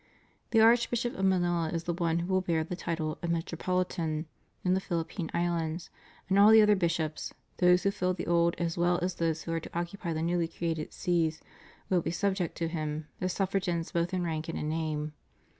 [0.49, 4.25] The Archbishop of Manila is the one who will bear the title of "Metropohtan"
[4.65, 5.91] in the Phihppine Islands;
[6.27, 9.53] and all the other bishops, those who fill the old as well as those who
[9.53, 11.39] are to occupy the newly created sees,
[11.91, 15.13] will be subject to him, as suffragans both in rank and in name.